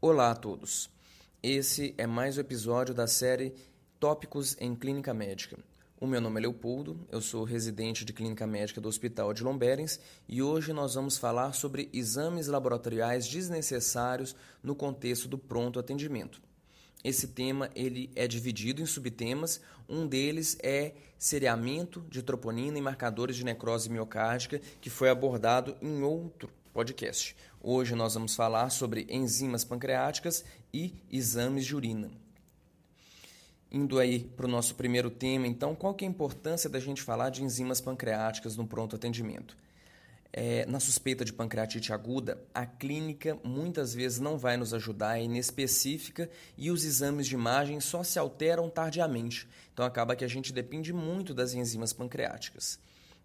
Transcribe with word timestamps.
Olá 0.00 0.30
a 0.30 0.34
todos. 0.36 0.88
Esse 1.42 1.92
é 1.98 2.06
mais 2.06 2.38
um 2.38 2.40
episódio 2.40 2.94
da 2.94 3.08
série 3.08 3.52
Tópicos 3.98 4.56
em 4.60 4.72
Clínica 4.76 5.12
Médica. 5.12 5.58
O 6.00 6.06
meu 6.06 6.20
nome 6.20 6.38
é 6.38 6.42
Leopoldo, 6.42 7.04
eu 7.10 7.20
sou 7.20 7.42
residente 7.42 8.04
de 8.04 8.12
Clínica 8.12 8.46
Médica 8.46 8.80
do 8.80 8.88
Hospital 8.88 9.34
de 9.34 9.42
Lomberens 9.42 9.98
e 10.28 10.40
hoje 10.40 10.72
nós 10.72 10.94
vamos 10.94 11.18
falar 11.18 11.52
sobre 11.52 11.88
exames 11.92 12.46
laboratoriais 12.46 13.26
desnecessários 13.26 14.36
no 14.62 14.72
contexto 14.72 15.26
do 15.26 15.36
pronto 15.36 15.80
atendimento. 15.80 16.40
Esse 17.02 17.26
tema 17.26 17.68
ele 17.74 18.08
é 18.14 18.28
dividido 18.28 18.80
em 18.80 18.86
subtemas. 18.86 19.60
Um 19.88 20.06
deles 20.06 20.56
é 20.62 20.94
seriamento 21.18 22.06
de 22.08 22.22
troponina 22.22 22.78
e 22.78 22.82
marcadores 22.82 23.34
de 23.34 23.44
necrose 23.44 23.90
miocárdica, 23.90 24.60
que 24.80 24.90
foi 24.90 25.10
abordado 25.10 25.76
em 25.82 26.02
outro 26.04 26.52
podcast. 26.78 27.34
Hoje 27.60 27.96
nós 27.96 28.14
vamos 28.14 28.36
falar 28.36 28.70
sobre 28.70 29.04
enzimas 29.10 29.64
pancreáticas 29.64 30.44
e 30.72 30.94
exames 31.10 31.66
de 31.66 31.74
urina. 31.74 32.08
Indo 33.68 33.98
aí 33.98 34.20
para 34.20 34.46
o 34.46 34.48
nosso 34.48 34.76
primeiro 34.76 35.10
tema, 35.10 35.48
então, 35.48 35.74
qual 35.74 35.92
que 35.92 36.04
é 36.04 36.08
a 36.08 36.10
importância 36.10 36.70
da 36.70 36.78
gente 36.78 37.02
falar 37.02 37.30
de 37.30 37.42
enzimas 37.42 37.80
pancreáticas 37.80 38.56
no 38.56 38.64
pronto 38.64 38.94
atendimento? 38.94 39.56
É, 40.32 40.66
na 40.66 40.78
suspeita 40.78 41.24
de 41.24 41.32
pancreatite 41.32 41.92
aguda, 41.92 42.40
a 42.54 42.64
clínica 42.64 43.36
muitas 43.42 43.92
vezes 43.92 44.20
não 44.20 44.38
vai 44.38 44.56
nos 44.56 44.72
ajudar, 44.72 45.18
é 45.18 45.24
inespecífica 45.24 46.30
e 46.56 46.70
os 46.70 46.84
exames 46.84 47.26
de 47.26 47.34
imagem 47.34 47.80
só 47.80 48.04
se 48.04 48.20
alteram 48.20 48.70
tardiamente. 48.70 49.48
Então 49.74 49.84
acaba 49.84 50.14
que 50.14 50.24
a 50.24 50.28
gente 50.28 50.52
depende 50.52 50.92
muito 50.92 51.34
das 51.34 51.54
enzimas 51.54 51.92
pancreáticas. 51.92 52.78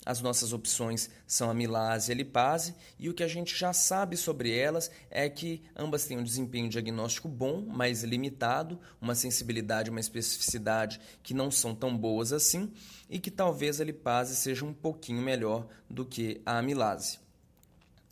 As 0.05 0.20
nossas 0.20 0.52
opções 0.52 1.09
são 1.25 1.49
a 1.49 1.53
milase 1.53 2.11
e 2.11 2.13
a 2.13 2.16
lipase, 2.16 2.75
e 2.99 3.09
o 3.09 3.13
que 3.13 3.23
a 3.23 3.27
gente 3.27 3.55
já 3.55 3.71
sabe 3.71 4.17
sobre 4.17 4.52
elas 4.52 4.91
é 5.09 5.30
que 5.30 5.61
ambas 5.75 6.05
têm 6.05 6.17
um 6.17 6.23
desempenho 6.23 6.67
diagnóstico 6.67 7.30
bom, 7.30 7.66
mas 7.66 8.03
limitado, 8.03 8.77
uma 8.99 9.16
sensibilidade 9.16 9.89
e 9.89 9.91
uma 9.91 10.02
especificidade 10.02 11.00
que 11.22 11.33
não 11.33 11.50
são 11.50 11.73
tão 11.73 11.97
boas 11.97 12.33
assim, 12.33 12.69
e 13.09 13.17
que 13.17 13.31
talvez 13.31 13.80
a 13.80 13.86
lipase 13.86 14.36
seja 14.36 14.66
um 14.66 14.73
pouquinho 14.73 15.22
melhor 15.22 15.67
do 15.89 16.03
que 16.03 16.41
a 16.45 16.58
amilase. 16.58 17.19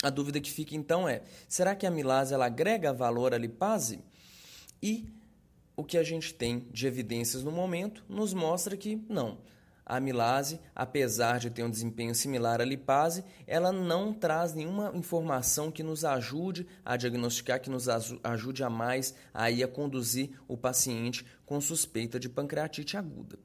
A 0.02 0.10
dúvida 0.10 0.40
que 0.40 0.52
fica 0.52 0.76
então 0.76 1.10
é: 1.10 1.24
será 1.48 1.76
que 1.76 1.86
a 1.86 1.90
amilase 1.90 2.34
ela 2.34 2.46
agrega 2.46 2.94
valor 2.94 3.34
à 3.34 3.38
lipase? 3.38 4.00
E 4.82 5.10
o 5.76 5.84
que 5.84 5.98
a 5.98 6.04
gente 6.04 6.34
tem 6.34 6.68
de 6.72 6.88
evidências 6.88 7.44
no 7.44 7.52
momento 7.52 8.04
nos 8.08 8.34
mostra 8.34 8.78
que 8.78 8.96
não 9.10 9.38
a 9.86 9.98
amilase, 9.98 10.60
apesar 10.76 11.40
de 11.40 11.50
ter 11.50 11.64
um 11.64 11.70
desempenho 11.70 12.16
similar 12.16 12.62
à 12.62 12.66
lipase, 12.66 13.24
ela 13.46 13.72
não 13.72 14.14
traz 14.14 14.54
nenhuma 14.54 14.92
informação 14.96 15.72
que 15.72 15.84
nos 15.84 16.06
ajude 16.06 16.68
a 16.86 16.96
diagnosticar, 16.96 17.60
que 17.60 17.70
nos 17.70 17.88
ajude 17.90 18.64
a 18.64 18.70
mais 18.70 19.14
aí 19.34 19.64
a 19.64 19.68
conduzir 19.68 20.32
o 20.48 20.56
paciente 20.56 21.26
com 21.46 21.60
suspeita 21.60 22.20
de 22.20 22.30
pancreatite 22.30 22.96
aguda. 22.96 23.38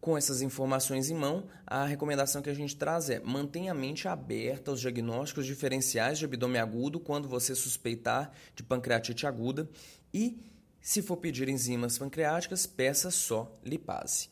Com 0.00 0.16
essas 0.16 0.40
informações 0.40 1.10
em 1.10 1.14
mão, 1.14 1.46
a 1.66 1.84
recomendação 1.84 2.40
que 2.40 2.48
a 2.48 2.54
gente 2.54 2.74
traz 2.74 3.10
é 3.10 3.20
mantenha 3.20 3.72
a 3.72 3.74
mente 3.74 4.08
aberta 4.08 4.70
aos 4.70 4.80
diagnósticos 4.80 5.44
diferenciais 5.44 6.18
de 6.18 6.24
abdômen 6.24 6.58
agudo 6.58 6.98
quando 6.98 7.28
você 7.28 7.54
suspeitar 7.54 8.32
de 8.54 8.62
pancreatite 8.62 9.26
aguda 9.26 9.68
e, 10.12 10.40
se 10.80 11.02
for 11.02 11.18
pedir 11.18 11.50
enzimas 11.50 11.98
pancreáticas, 11.98 12.66
peça 12.66 13.10
só 13.10 13.54
lipase. 13.62 14.30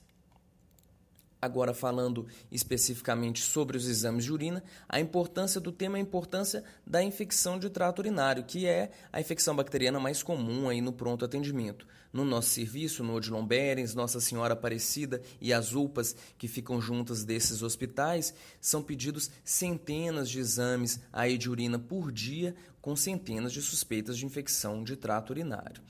Agora, 1.40 1.72
falando 1.72 2.26
especificamente 2.50 3.42
sobre 3.42 3.76
os 3.76 3.86
exames 3.86 4.24
de 4.24 4.32
urina, 4.32 4.62
a 4.88 4.98
importância 4.98 5.60
do 5.60 5.70
tema 5.70 5.96
é 5.96 6.00
a 6.00 6.02
importância 6.02 6.64
da 6.84 7.00
infecção 7.00 7.60
de 7.60 7.70
trato 7.70 8.00
urinário, 8.00 8.42
que 8.42 8.66
é 8.66 8.90
a 9.12 9.20
infecção 9.20 9.54
bacteriana 9.54 10.00
mais 10.00 10.20
comum 10.20 10.68
aí 10.68 10.80
no 10.80 10.92
pronto 10.92 11.24
atendimento. 11.24 11.86
No 12.12 12.24
nosso 12.24 12.48
serviço, 12.48 13.04
no 13.04 13.14
Odilon 13.14 13.46
Berens, 13.46 13.94
Nossa 13.94 14.20
Senhora 14.20 14.54
Aparecida 14.54 15.22
e 15.40 15.52
as 15.52 15.74
UPAs 15.74 16.16
que 16.36 16.48
ficam 16.48 16.80
juntas 16.80 17.22
desses 17.22 17.62
hospitais, 17.62 18.34
são 18.60 18.82
pedidos 18.82 19.30
centenas 19.44 20.28
de 20.28 20.40
exames 20.40 20.98
aí 21.12 21.38
de 21.38 21.48
urina 21.48 21.78
por 21.78 22.10
dia, 22.10 22.56
com 22.80 22.96
centenas 22.96 23.52
de 23.52 23.62
suspeitas 23.62 24.18
de 24.18 24.26
infecção 24.26 24.82
de 24.82 24.96
trato 24.96 25.30
urinário. 25.30 25.82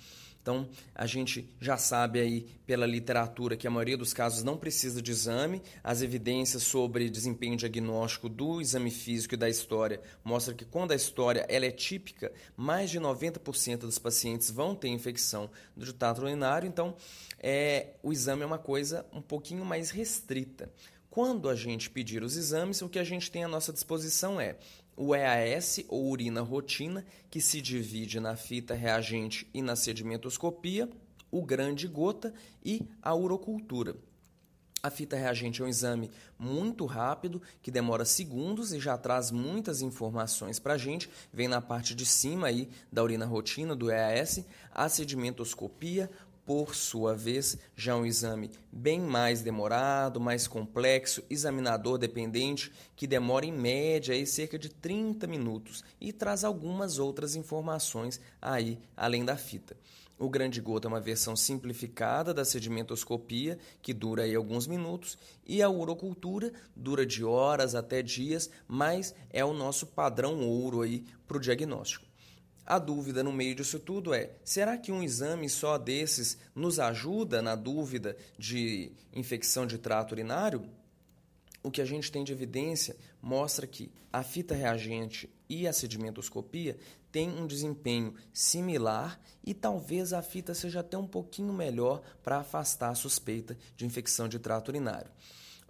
Então, 0.48 0.66
a 0.94 1.04
gente 1.04 1.46
já 1.60 1.76
sabe 1.76 2.20
aí 2.20 2.46
pela 2.64 2.86
literatura 2.86 3.54
que 3.54 3.66
a 3.66 3.70
maioria 3.70 3.98
dos 3.98 4.14
casos 4.14 4.42
não 4.42 4.56
precisa 4.56 5.02
de 5.02 5.10
exame. 5.10 5.60
As 5.84 6.00
evidências 6.00 6.62
sobre 6.62 7.10
desempenho 7.10 7.54
diagnóstico 7.54 8.30
do 8.30 8.58
exame 8.58 8.90
físico 8.90 9.34
e 9.34 9.36
da 9.36 9.50
história 9.50 10.00
mostram 10.24 10.56
que 10.56 10.64
quando 10.64 10.92
a 10.92 10.96
história 10.96 11.44
ela 11.50 11.66
é 11.66 11.70
típica, 11.70 12.32
mais 12.56 12.88
de 12.88 12.98
90% 12.98 13.80
dos 13.80 13.98
pacientes 13.98 14.50
vão 14.50 14.74
ter 14.74 14.88
infecção 14.88 15.50
do 15.76 15.92
trato 15.92 16.22
urinário. 16.22 16.66
Então, 16.66 16.96
é, 17.38 17.88
o 18.02 18.10
exame 18.10 18.42
é 18.42 18.46
uma 18.46 18.58
coisa 18.58 19.04
um 19.12 19.20
pouquinho 19.20 19.66
mais 19.66 19.90
restrita. 19.90 20.72
Quando 21.10 21.50
a 21.50 21.54
gente 21.54 21.90
pedir 21.90 22.22
os 22.22 22.38
exames, 22.38 22.80
o 22.80 22.88
que 22.88 22.98
a 22.98 23.04
gente 23.04 23.30
tem 23.30 23.44
à 23.44 23.48
nossa 23.48 23.70
disposição 23.70 24.40
é 24.40 24.56
o 24.98 25.14
EAS, 25.14 25.80
ou 25.88 26.10
urina 26.10 26.42
rotina, 26.42 27.06
que 27.30 27.40
se 27.40 27.62
divide 27.62 28.18
na 28.18 28.34
fita 28.36 28.74
reagente 28.74 29.48
e 29.54 29.62
na 29.62 29.76
sedimentoscopia, 29.76 30.90
o 31.30 31.42
grande 31.44 31.86
gota 31.86 32.34
e 32.64 32.82
a 33.00 33.14
urocultura. 33.14 33.94
A 34.80 34.90
fita 34.90 35.16
reagente 35.16 35.60
é 35.60 35.64
um 35.64 35.68
exame 35.68 36.10
muito 36.38 36.86
rápido, 36.86 37.42
que 37.60 37.70
demora 37.70 38.04
segundos 38.04 38.72
e 38.72 38.78
já 38.78 38.96
traz 38.96 39.30
muitas 39.30 39.82
informações 39.82 40.58
para 40.58 40.74
a 40.74 40.78
gente. 40.78 41.10
Vem 41.32 41.48
na 41.48 41.60
parte 41.60 41.94
de 41.94 42.06
cima 42.06 42.46
aí 42.46 42.68
da 42.90 43.02
urina 43.02 43.26
rotina, 43.26 43.74
do 43.74 43.90
EAS, 43.90 44.44
a 44.72 44.88
sedimentoscopia, 44.88 46.08
por 46.48 46.74
sua 46.74 47.14
vez, 47.14 47.58
já 47.76 47.94
um 47.94 48.06
exame 48.06 48.50
bem 48.72 49.02
mais 49.02 49.42
demorado, 49.42 50.18
mais 50.18 50.48
complexo, 50.48 51.22
examinador 51.28 51.98
dependente, 51.98 52.72
que 52.96 53.06
demora 53.06 53.44
em 53.44 53.52
média 53.52 54.14
aí 54.14 54.24
cerca 54.24 54.58
de 54.58 54.70
30 54.70 55.26
minutos 55.26 55.84
e 56.00 56.10
traz 56.10 56.44
algumas 56.44 56.98
outras 56.98 57.36
informações 57.36 58.18
aí 58.40 58.78
além 58.96 59.26
da 59.26 59.36
fita. 59.36 59.76
O 60.18 60.30
grande 60.30 60.58
gota 60.58 60.88
é 60.88 60.90
uma 60.90 61.02
versão 61.02 61.36
simplificada 61.36 62.32
da 62.32 62.46
sedimentoscopia, 62.46 63.58
que 63.82 63.92
dura 63.92 64.22
aí 64.22 64.34
alguns 64.34 64.66
minutos, 64.66 65.18
e 65.46 65.62
a 65.62 65.68
urocultura 65.68 66.50
dura 66.74 67.04
de 67.04 67.22
horas 67.22 67.74
até 67.74 68.00
dias, 68.02 68.48
mas 68.66 69.14
é 69.28 69.44
o 69.44 69.52
nosso 69.52 69.86
padrão 69.86 70.40
ouro 70.48 70.80
aí 70.80 71.04
para 71.26 71.36
o 71.36 71.40
diagnóstico. 71.40 72.07
A 72.70 72.78
dúvida 72.78 73.24
no 73.24 73.32
meio 73.32 73.54
disso 73.54 73.80
tudo 73.80 74.12
é: 74.12 74.30
será 74.44 74.76
que 74.76 74.92
um 74.92 75.02
exame 75.02 75.48
só 75.48 75.78
desses 75.78 76.36
nos 76.54 76.78
ajuda 76.78 77.40
na 77.40 77.54
dúvida 77.54 78.14
de 78.38 78.92
infecção 79.10 79.66
de 79.66 79.78
trato 79.78 80.12
urinário? 80.12 80.68
O 81.62 81.70
que 81.70 81.80
a 81.80 81.86
gente 81.86 82.12
tem 82.12 82.22
de 82.22 82.30
evidência 82.30 82.94
mostra 83.22 83.66
que 83.66 83.90
a 84.12 84.22
fita 84.22 84.54
reagente 84.54 85.30
e 85.48 85.66
a 85.66 85.72
sedimentoscopia 85.72 86.76
têm 87.10 87.30
um 87.30 87.46
desempenho 87.46 88.14
similar 88.34 89.18
e 89.42 89.54
talvez 89.54 90.12
a 90.12 90.20
fita 90.20 90.52
seja 90.52 90.80
até 90.80 90.98
um 90.98 91.06
pouquinho 91.06 91.54
melhor 91.54 92.02
para 92.22 92.36
afastar 92.36 92.90
a 92.90 92.94
suspeita 92.94 93.56
de 93.78 93.86
infecção 93.86 94.28
de 94.28 94.38
trato 94.38 94.68
urinário 94.68 95.10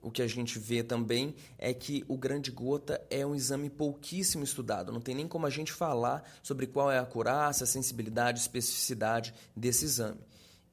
o 0.00 0.10
que 0.10 0.22
a 0.22 0.26
gente 0.26 0.58
vê 0.58 0.82
também 0.82 1.34
é 1.58 1.74
que 1.74 2.04
o 2.08 2.16
grande 2.16 2.50
gota 2.50 3.04
é 3.10 3.26
um 3.26 3.34
exame 3.34 3.68
pouquíssimo 3.68 4.44
estudado. 4.44 4.92
Não 4.92 5.00
tem 5.00 5.14
nem 5.14 5.26
como 5.26 5.46
a 5.46 5.50
gente 5.50 5.72
falar 5.72 6.22
sobre 6.42 6.66
qual 6.66 6.90
é 6.90 6.98
a 6.98 7.02
acurácia, 7.02 7.64
a 7.64 7.66
sensibilidade, 7.66 8.38
a 8.38 8.42
especificidade 8.42 9.34
desse 9.56 9.84
exame. 9.84 10.20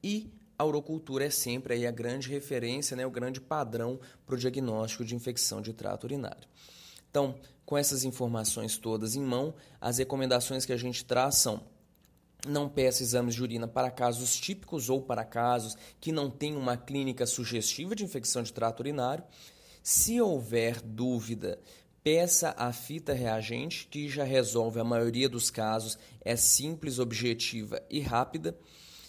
E 0.02 0.30
a 0.58 0.64
urocultura 0.64 1.24
é 1.26 1.30
sempre 1.30 1.74
aí 1.74 1.86
a 1.86 1.90
grande 1.90 2.28
referência, 2.28 2.96
né, 2.96 3.04
o 3.04 3.10
grande 3.10 3.40
padrão 3.40 3.98
para 4.24 4.34
o 4.34 4.38
diagnóstico 4.38 5.04
de 5.04 5.14
infecção 5.14 5.60
de 5.60 5.72
trato 5.72 6.04
urinário. 6.04 6.48
Então, 7.10 7.34
com 7.64 7.76
essas 7.76 8.04
informações 8.04 8.78
todas 8.78 9.16
em 9.16 9.22
mão, 9.22 9.54
as 9.80 9.98
recomendações 9.98 10.64
que 10.64 10.72
a 10.72 10.76
gente 10.76 11.04
traz 11.04 11.36
são 11.36 11.62
não 12.46 12.68
peça 12.68 13.02
exames 13.02 13.34
de 13.34 13.42
urina 13.42 13.68
para 13.68 13.90
casos 13.90 14.36
típicos 14.36 14.88
ou 14.88 15.02
para 15.02 15.24
casos 15.24 15.76
que 16.00 16.12
não 16.12 16.30
têm 16.30 16.56
uma 16.56 16.76
clínica 16.76 17.26
sugestiva 17.26 17.94
de 17.94 18.04
infecção 18.04 18.42
de 18.42 18.52
trato 18.52 18.80
urinário. 18.80 19.24
Se 19.82 20.20
houver 20.20 20.80
dúvida, 20.80 21.60
peça 22.02 22.54
a 22.56 22.72
fita 22.72 23.12
reagente, 23.12 23.86
que 23.88 24.08
já 24.08 24.24
resolve 24.24 24.78
a 24.78 24.84
maioria 24.84 25.28
dos 25.28 25.50
casos, 25.50 25.98
é 26.20 26.36
simples, 26.36 26.98
objetiva 26.98 27.82
e 27.90 28.00
rápida. 28.00 28.56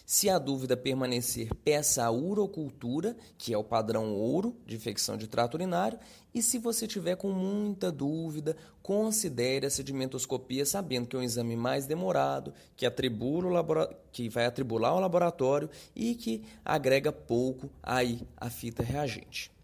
Se 0.10 0.30
a 0.30 0.40
dúvida 0.40 0.78
permanecer, 0.78 1.54
peça 1.66 2.06
a 2.06 2.10
urocultura, 2.10 3.14
que 3.38 3.54
é 3.54 3.58
o 3.58 3.64
padrão 3.64 4.14
ouro 4.14 4.56
de 4.66 4.74
infecção 4.74 5.18
de 5.18 5.28
trato 5.28 5.56
urinário. 5.56 6.00
E 6.34 6.42
se 6.42 6.58
você 6.58 6.88
tiver 6.88 7.18
com 7.18 7.30
muita 7.30 7.92
dúvida, 7.92 8.56
considere 8.82 9.66
a 9.66 9.70
sedimentoscopia, 9.70 10.66
sabendo 10.66 11.08
que 11.08 11.16
é 11.18 11.20
um 11.20 11.24
exame 11.24 11.58
mais 11.58 11.86
demorado, 11.86 12.54
que, 12.78 12.86
atribula 12.86 13.60
o 13.60 13.96
que 14.10 14.30
vai 14.30 14.46
atribular 14.46 14.96
o 14.96 15.02
laboratório 15.02 15.70
e 15.94 16.16
que 16.16 16.42
agrega 16.64 17.12
pouco 17.12 17.70
aí 17.84 18.26
a 18.38 18.50
fita 18.50 18.82
reagente. 18.82 19.57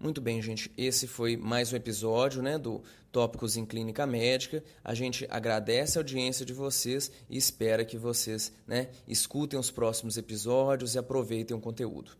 Muito 0.00 0.20
bem, 0.20 0.40
gente. 0.40 0.70
Esse 0.76 1.08
foi 1.08 1.36
mais 1.36 1.72
um 1.72 1.76
episódio 1.76 2.40
né, 2.40 2.56
do 2.56 2.80
Tópicos 3.10 3.56
em 3.56 3.66
Clínica 3.66 4.06
Médica. 4.06 4.62
A 4.84 4.94
gente 4.94 5.26
agradece 5.28 5.98
a 5.98 6.00
audiência 6.00 6.46
de 6.46 6.52
vocês 6.52 7.10
e 7.28 7.36
espera 7.36 7.84
que 7.84 7.98
vocês 7.98 8.52
né, 8.64 8.90
escutem 9.08 9.58
os 9.58 9.72
próximos 9.72 10.16
episódios 10.16 10.94
e 10.94 10.98
aproveitem 10.98 11.56
o 11.56 11.60
conteúdo. 11.60 12.12